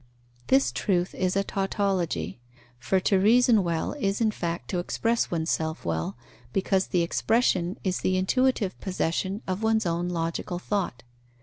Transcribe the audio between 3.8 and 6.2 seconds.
is in fact to express oneself well,